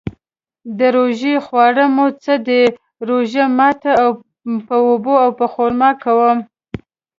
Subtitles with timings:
[0.77, 2.61] د روژې خواړه مو څه ده؟
[3.09, 3.91] روژه ماتی
[4.67, 6.37] په اوبو او خرما کوم